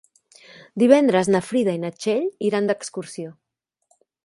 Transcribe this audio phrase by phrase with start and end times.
[0.83, 3.37] Divendres na Frida i na Txell iran d'excursió.